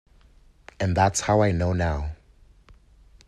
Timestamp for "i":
1.43-1.51